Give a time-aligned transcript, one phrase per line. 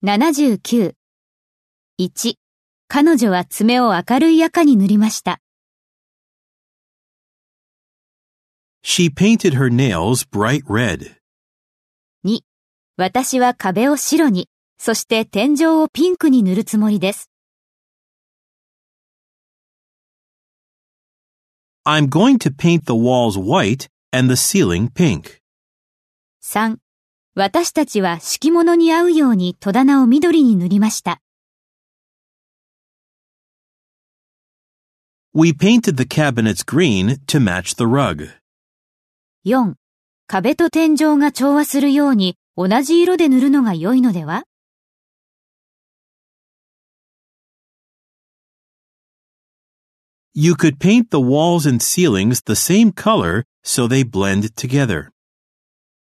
[0.00, 0.94] 79。
[1.98, 2.34] 1.
[2.86, 5.40] 彼女は爪を明るい赤に塗りました。
[8.84, 11.16] She painted her nails bright red.
[12.24, 12.38] 2.
[12.96, 14.48] 私は壁を白に、
[14.78, 17.28] そして天井をピンクに塗るつもりです。
[21.84, 25.40] I'm going to paint the walls white and the ceiling pink.
[26.40, 26.78] 3.
[27.34, 31.20] 私たちは敷物に合うように戸棚を緑に塗りました。
[35.34, 38.30] We painted the cabinets green to match the rug.
[39.44, 39.74] 4.
[40.26, 44.42] 壁と天井が調和するように同じ色で塗るのが良いのでは
[50.34, 55.10] You could paint the walls and ceilings the same color so they blend together.